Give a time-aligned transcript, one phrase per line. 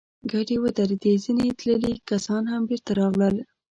[0.29, 3.35] کډې ودرېدې، ځينې تللي کسان هم بېرته راغلل.